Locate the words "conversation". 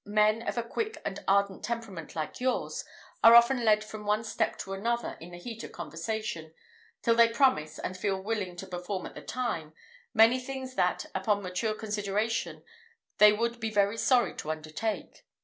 5.71-6.55